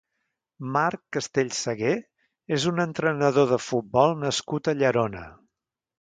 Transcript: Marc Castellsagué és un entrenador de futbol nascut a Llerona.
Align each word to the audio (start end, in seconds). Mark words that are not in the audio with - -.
Marc 0.75 1.01
Castellsagué 1.17 1.91
és 2.59 2.65
un 2.71 2.83
entrenador 2.87 3.49
de 3.55 3.61
futbol 3.67 4.19
nascut 4.23 4.71
a 4.73 4.77
Llerona. 4.81 5.23